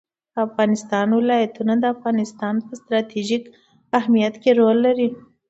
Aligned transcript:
د 0.33 0.35
افغانستان 0.47 1.07
ولايتونه 1.19 1.73
د 1.79 1.83
افغانستان 1.95 2.53
په 2.65 2.71
ستراتیژیک 2.81 3.43
اهمیت 3.99 4.35
کې 4.43 4.51
رول 4.59 4.77
لري. 4.87 5.09